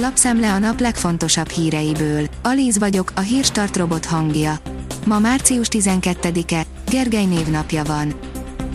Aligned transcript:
Lapszemle 0.00 0.52
a 0.52 0.58
nap 0.58 0.80
legfontosabb 0.80 1.48
híreiből. 1.48 2.26
Alíz 2.42 2.78
vagyok, 2.78 3.12
a 3.14 3.20
hírstart 3.20 3.76
robot 3.76 4.04
hangja. 4.04 4.58
Ma 5.04 5.18
március 5.18 5.66
12-e, 5.70 6.66
Gergely 6.90 7.24
névnapja 7.24 7.84
van. 7.84 8.14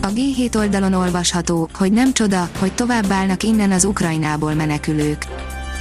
A 0.01 0.07
G7 0.07 0.55
oldalon 0.57 0.93
olvasható, 0.93 1.69
hogy 1.73 1.91
nem 1.91 2.13
csoda, 2.13 2.49
hogy 2.59 2.73
tovább 2.73 3.11
állnak 3.11 3.43
innen 3.43 3.71
az 3.71 3.85
Ukrajnából 3.85 4.53
menekülők. 4.53 5.25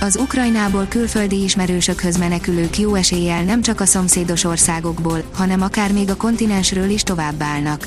Az 0.00 0.16
Ukrajnából 0.16 0.86
külföldi 0.88 1.42
ismerősökhöz 1.42 2.16
menekülők 2.16 2.78
jó 2.78 2.94
eséllyel 2.94 3.42
nem 3.42 3.62
csak 3.62 3.80
a 3.80 3.86
szomszédos 3.86 4.44
országokból, 4.44 5.22
hanem 5.34 5.62
akár 5.62 5.92
még 5.92 6.10
a 6.10 6.16
kontinensről 6.16 6.90
is 6.90 7.02
tovább 7.02 7.42
állnak. 7.42 7.86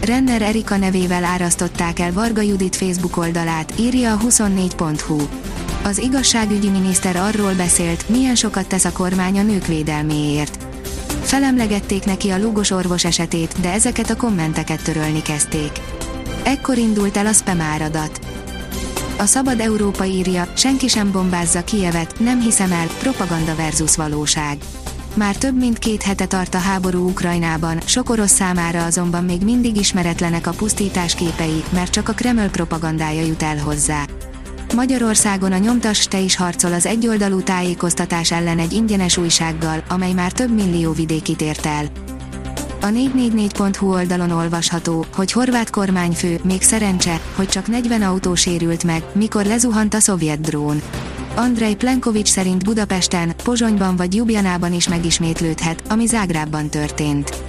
Renner 0.00 0.42
Erika 0.42 0.76
nevével 0.76 1.24
árasztották 1.24 1.98
el 1.98 2.12
Varga 2.12 2.40
Judit 2.40 2.76
Facebook 2.76 3.16
oldalát, 3.16 3.72
írja 3.78 4.12
a 4.12 4.18
24.hu. 4.18 5.18
Az 5.86 5.98
igazságügyi 5.98 6.68
miniszter 6.68 7.16
arról 7.16 7.54
beszélt, 7.54 8.08
milyen 8.08 8.34
sokat 8.34 8.66
tesz 8.66 8.84
a 8.84 8.92
kormány 8.92 9.38
a 9.38 9.42
nők 9.42 9.66
védelméért. 9.66 10.66
Felemlegették 11.22 12.04
neki 12.04 12.30
a 12.30 12.38
lúgos 12.38 12.70
orvos 12.70 13.04
esetét, 13.04 13.60
de 13.60 13.72
ezeket 13.72 14.10
a 14.10 14.16
kommenteket 14.16 14.82
törölni 14.82 15.22
kezdték. 15.22 15.70
Ekkor 16.42 16.78
indult 16.78 17.16
el 17.16 17.26
a 17.26 17.32
spam 17.32 17.60
áradat. 17.60 18.20
A 19.18 19.24
Szabad 19.24 19.60
Európa 19.60 20.04
írja, 20.04 20.48
senki 20.56 20.88
sem 20.88 21.12
bombázza 21.12 21.64
Kievet, 21.64 22.18
nem 22.18 22.40
hiszem 22.40 22.72
el, 22.72 22.86
propaganda 22.98 23.54
versus 23.54 23.96
valóság. 23.96 24.58
Már 25.14 25.36
több 25.36 25.58
mint 25.58 25.78
két 25.78 26.02
hete 26.02 26.26
tart 26.26 26.54
a 26.54 26.58
háború 26.58 27.08
Ukrajnában, 27.08 27.80
sok 27.84 28.10
orosz 28.10 28.32
számára 28.32 28.84
azonban 28.84 29.24
még 29.24 29.42
mindig 29.44 29.76
ismeretlenek 29.76 30.46
a 30.46 30.50
pusztítás 30.50 31.14
képei, 31.14 31.64
mert 31.72 31.92
csak 31.92 32.08
a 32.08 32.12
Kreml 32.12 32.48
propagandája 32.50 33.26
jut 33.26 33.42
el 33.42 33.58
hozzá. 33.58 34.04
Magyarországon 34.74 35.52
a 35.52 35.58
nyomtas 35.58 36.06
te 36.06 36.18
is 36.18 36.36
harcol 36.36 36.72
az 36.72 36.86
egyoldalú 36.86 37.42
tájékoztatás 37.42 38.32
ellen 38.32 38.58
egy 38.58 38.72
ingyenes 38.72 39.16
újsággal, 39.16 39.82
amely 39.88 40.12
már 40.12 40.32
több 40.32 40.54
millió 40.54 40.92
vidékit 40.92 41.40
ért 41.40 41.66
el. 41.66 41.84
A 42.80 42.86
444.hu 42.86 43.92
oldalon 43.92 44.30
olvasható, 44.30 45.06
hogy 45.14 45.32
horvát 45.32 45.70
kormányfő, 45.70 46.40
még 46.44 46.62
szerencse, 46.62 47.20
hogy 47.34 47.48
csak 47.48 47.66
40 47.66 48.02
autó 48.02 48.34
sérült 48.34 48.84
meg, 48.84 49.02
mikor 49.12 49.44
lezuhant 49.44 49.94
a 49.94 50.00
szovjet 50.00 50.40
drón. 50.40 50.82
Andrei 51.34 51.74
Plenkovics 51.74 52.28
szerint 52.28 52.64
Budapesten, 52.64 53.32
Pozsonyban 53.44 53.96
vagy 53.96 54.14
Jubjanában 54.14 54.72
is 54.72 54.88
megismétlődhet, 54.88 55.82
ami 55.88 56.06
Zágrában 56.06 56.68
történt. 56.68 57.45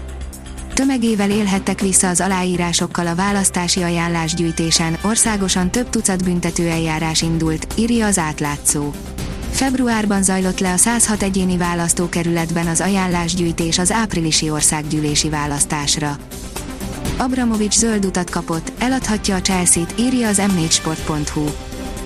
Tömegével 0.77 1.31
élhettek 1.31 1.81
vissza 1.81 2.09
az 2.09 2.21
aláírásokkal 2.21 3.07
a 3.07 3.15
választási 3.15 3.81
ajánlásgyűjtésen, 3.81 4.97
országosan 5.01 5.71
több 5.71 5.89
tucat 5.89 6.23
büntető 6.23 6.67
eljárás 6.67 7.21
indult, 7.21 7.67
írja 7.77 8.05
az 8.05 8.17
átlátszó. 8.17 8.91
Februárban 9.51 10.23
zajlott 10.23 10.59
le 10.59 10.73
a 10.73 10.77
106 10.77 11.23
egyéni 11.23 11.57
választókerületben 11.57 12.67
az 12.67 12.81
ajánlásgyűjtés 12.81 13.79
az 13.79 13.91
áprilisi 13.91 14.49
országgyűlési 14.49 15.29
választásra. 15.29 16.17
Abramovics 17.17 17.75
zöld 17.77 18.05
utat 18.05 18.29
kapott, 18.29 18.71
eladhatja 18.79 19.35
a 19.35 19.41
Chelsea-t, 19.41 19.93
írja 19.99 20.27
az 20.27 20.41
m4sport.hu. 20.41 21.45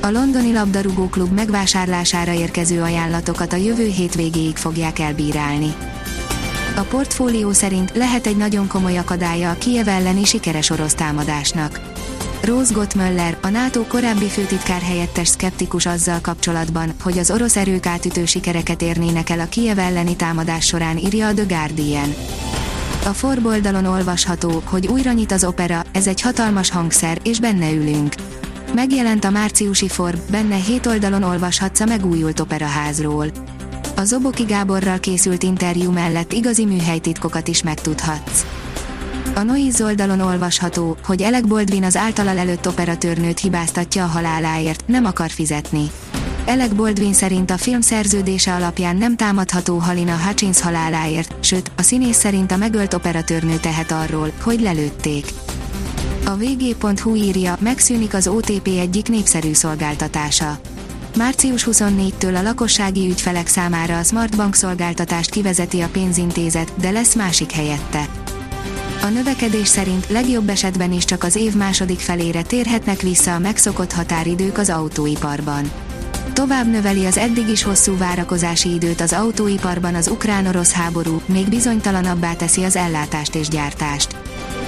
A 0.01 0.11
londoni 0.11 0.53
labdarúgó 0.53 1.07
klub 1.07 1.33
megvásárlására 1.33 2.33
érkező 2.33 2.81
ajánlatokat 2.81 3.53
a 3.53 3.57
jövő 3.57 3.85
hétvégéig 3.85 4.55
fogják 4.55 4.99
elbírálni. 4.99 5.73
A 6.75 6.81
portfólió 6.81 7.51
szerint 7.51 7.91
lehet 7.95 8.27
egy 8.27 8.37
nagyon 8.37 8.67
komoly 8.67 8.97
akadálya 8.97 9.49
a 9.49 9.57
Kiev 9.57 9.87
elleni 9.87 10.23
sikeres 10.25 10.69
orosz 10.69 10.93
támadásnak. 10.93 11.79
Rose 12.41 12.73
Gottmöller, 12.73 13.37
a 13.41 13.47
NATO 13.47 13.83
korábbi 13.83 14.25
főtitkár 14.25 14.81
helyettes 14.81 15.27
szkeptikus 15.27 15.85
azzal 15.85 16.19
kapcsolatban, 16.21 16.93
hogy 17.01 17.17
az 17.17 17.31
orosz 17.31 17.55
erők 17.55 17.85
átütő 17.85 18.25
sikereket 18.25 18.81
érnének 18.81 19.29
el 19.29 19.39
a 19.39 19.45
Kiev 19.49 19.79
elleni 19.79 20.15
támadás 20.15 20.65
során 20.65 20.97
írja 20.97 21.27
a 21.27 21.33
The 21.33 21.45
Guardian. 21.47 22.13
A 23.05 23.09
forboldalon 23.09 23.85
olvasható, 23.85 24.61
hogy 24.65 24.87
újra 24.87 25.11
nyit 25.11 25.31
az 25.31 25.43
opera, 25.43 25.83
ez 25.91 26.07
egy 26.07 26.21
hatalmas 26.21 26.69
hangszer, 26.69 27.17
és 27.23 27.39
benne 27.39 27.71
ülünk. 27.71 28.13
Megjelent 28.73 29.25
a 29.25 29.29
márciusi 29.29 29.87
Forb, 29.87 30.19
benne 30.29 30.55
hét 30.55 30.85
oldalon 30.85 31.23
olvashatsz 31.23 31.79
a 31.79 31.85
megújult 31.85 32.39
operaházról. 32.39 33.31
A 34.01 34.05
Zoboki 34.05 34.43
Gáborral 34.43 34.99
készült 34.99 35.43
interjú 35.43 35.91
mellett 35.91 36.31
igazi 36.31 36.65
műhelytitkokat 36.65 37.47
is 37.47 37.63
megtudhatsz. 37.63 38.45
A 39.35 39.41
Noiz 39.41 39.81
oldalon 39.81 40.19
olvasható, 40.19 40.97
hogy 41.03 41.23
Alec 41.23 41.47
Baldwin 41.47 41.83
az 41.83 41.95
általa 41.95 42.29
előtt 42.29 42.67
operatőrnőt 42.67 43.39
hibáztatja 43.39 44.03
a 44.03 44.07
haláláért, 44.07 44.83
nem 44.87 45.05
akar 45.05 45.29
fizetni. 45.29 45.91
Alec 46.45 46.73
Baldwin 46.73 47.13
szerint 47.13 47.51
a 47.51 47.57
film 47.57 47.81
szerződése 47.81 48.53
alapján 48.53 48.95
nem 48.95 49.15
támadható 49.15 49.77
Halina 49.77 50.17
Hutchins 50.17 50.61
haláláért, 50.61 51.35
sőt, 51.39 51.71
a 51.77 51.81
színész 51.81 52.17
szerint 52.17 52.51
a 52.51 52.57
megölt 52.57 52.93
operatőrnő 52.93 53.55
tehet 53.55 53.91
arról, 53.91 54.31
hogy 54.43 54.61
lelőtték. 54.61 55.25
A 56.25 56.35
vg.hu 56.35 57.15
írja, 57.15 57.57
megszűnik 57.59 58.13
az 58.13 58.27
OTP 58.27 58.67
egyik 58.67 59.09
népszerű 59.09 59.53
szolgáltatása. 59.53 60.59
Március 61.17 61.67
24-től 61.71 62.37
a 62.37 62.41
lakossági 62.41 63.09
ügyfelek 63.09 63.47
számára 63.47 63.97
a 63.97 64.03
Smartbank 64.03 64.55
szolgáltatást 64.55 65.29
kivezeti 65.29 65.81
a 65.81 65.87
pénzintézet, 65.87 66.71
de 66.75 66.91
lesz 66.91 67.15
másik 67.15 67.51
helyette. 67.51 68.07
A 69.01 69.07
növekedés 69.07 69.67
szerint 69.67 70.09
legjobb 70.09 70.49
esetben 70.49 70.91
is 70.91 71.05
csak 71.05 71.23
az 71.23 71.35
év 71.35 71.55
második 71.55 71.99
felére 71.99 72.41
térhetnek 72.41 73.01
vissza 73.01 73.35
a 73.35 73.39
megszokott 73.39 73.91
határidők 73.91 74.57
az 74.57 74.69
autóiparban. 74.69 75.71
Tovább 76.33 76.71
növeli 76.71 77.05
az 77.05 77.17
eddig 77.17 77.47
is 77.47 77.63
hosszú 77.63 77.97
várakozási 77.97 78.73
időt 78.73 79.01
az 79.01 79.13
autóiparban 79.13 79.95
az 79.95 80.07
ukrán-orosz 80.07 80.71
háború, 80.71 81.21
még 81.25 81.49
bizonytalanabbá 81.49 82.33
teszi 82.33 82.63
az 82.63 82.75
ellátást 82.75 83.35
és 83.35 83.47
gyártást. 83.47 84.15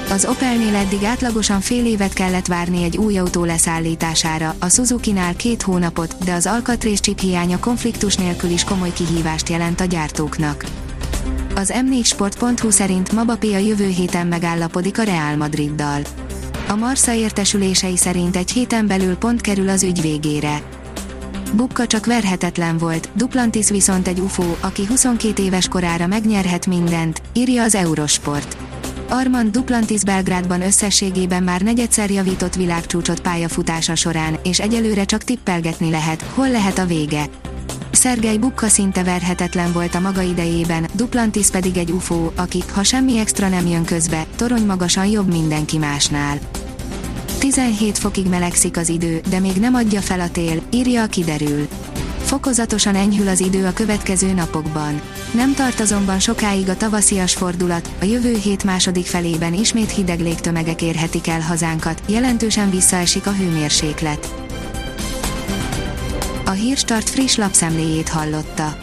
Az 0.09 0.25
Opelnél 0.25 0.75
eddig 0.75 1.03
átlagosan 1.03 1.61
fél 1.61 1.85
évet 1.85 2.13
kellett 2.13 2.47
várni 2.47 2.83
egy 2.83 2.97
új 2.97 3.17
autó 3.17 3.43
leszállítására, 3.43 4.55
a 4.59 4.69
Suzuki-nál 4.69 5.35
két 5.35 5.61
hónapot, 5.61 6.15
de 6.23 6.33
az 6.33 6.45
alkatrészcsip 6.45 7.19
hiánya 7.19 7.59
konfliktus 7.59 8.15
nélkül 8.15 8.49
is 8.49 8.63
komoly 8.63 8.93
kihívást 8.93 9.49
jelent 9.49 9.81
a 9.81 9.85
gyártóknak. 9.85 10.65
Az 11.55 11.73
m4sport.hu 11.75 12.69
szerint 12.69 13.11
Mbappé 13.11 13.53
a 13.53 13.57
jövő 13.57 13.87
héten 13.87 14.27
megállapodik 14.27 14.99
a 14.99 15.03
Real 15.03 15.35
Madriddal. 15.35 16.01
A 16.67 16.75
Marsza 16.75 17.13
értesülései 17.13 17.97
szerint 17.97 18.35
egy 18.35 18.51
héten 18.51 18.87
belül 18.87 19.15
pont 19.15 19.41
kerül 19.41 19.69
az 19.69 19.83
ügy 19.83 20.01
végére. 20.01 20.61
Bukka 21.53 21.87
csak 21.87 22.05
verhetetlen 22.05 22.77
volt, 22.77 23.09
Duplantis 23.13 23.69
viszont 23.69 24.07
egy 24.07 24.19
UFO, 24.19 24.55
aki 24.59 24.85
22 24.85 25.43
éves 25.43 25.67
korára 25.67 26.07
megnyerhet 26.07 26.67
mindent, 26.67 27.21
írja 27.33 27.63
az 27.63 27.75
Eurosport. 27.75 28.62
Armand 29.13 29.51
Duplantis 29.51 30.03
Belgrádban 30.03 30.61
összességében 30.61 31.43
már 31.43 31.61
negyedszer 31.61 32.09
javított 32.09 32.55
világcsúcsot 32.55 33.19
pályafutása 33.19 33.95
során, 33.95 34.39
és 34.43 34.59
egyelőre 34.59 35.05
csak 35.05 35.23
tippelgetni 35.23 35.89
lehet, 35.89 36.21
hol 36.21 36.49
lehet 36.49 36.77
a 36.77 36.85
vége. 36.85 37.25
Szergej 37.91 38.37
Bukka 38.37 38.67
szinte 38.67 39.03
verhetetlen 39.03 39.71
volt 39.71 39.95
a 39.95 39.99
maga 39.99 40.21
idejében, 40.21 40.87
Duplantis 40.93 41.49
pedig 41.49 41.77
egy 41.77 41.91
UFO, 41.91 42.31
aki, 42.35 42.63
ha 42.73 42.83
semmi 42.83 43.17
extra 43.17 43.49
nem 43.49 43.67
jön 43.67 43.85
közbe, 43.85 44.25
torony 44.35 44.65
magasan 44.65 45.05
jobb 45.05 45.31
mindenki 45.31 45.77
másnál. 45.77 46.39
17 47.39 47.97
fokig 47.97 48.27
melegszik 48.27 48.77
az 48.77 48.89
idő, 48.89 49.21
de 49.29 49.39
még 49.39 49.55
nem 49.55 49.73
adja 49.73 50.01
fel 50.01 50.19
a 50.19 50.29
tél, 50.29 50.61
írja 50.71 51.01
a 51.03 51.07
kiderül. 51.07 51.67
Fokozatosan 52.33 52.95
enyhül 52.95 53.27
az 53.27 53.39
idő 53.39 53.65
a 53.65 53.73
következő 53.73 54.31
napokban. 54.31 55.01
Nem 55.33 55.53
tart 55.53 55.79
azonban 55.79 56.19
sokáig 56.19 56.69
a 56.69 56.77
tavaszias 56.77 57.33
fordulat, 57.33 57.89
a 58.01 58.05
jövő 58.05 58.37
hét 58.37 58.63
második 58.63 59.05
felében 59.05 59.53
ismét 59.53 59.91
hideg 59.91 60.19
légtömegek 60.19 60.81
érhetik 60.81 61.27
el 61.27 61.41
hazánkat, 61.41 62.01
jelentősen 62.07 62.69
visszaesik 62.69 63.27
a 63.27 63.31
hőmérséklet. 63.31 64.33
A 66.45 66.51
Hírstart 66.51 67.09
friss 67.09 67.35
lapszemléjét 67.35 68.09
hallotta. 68.09 68.82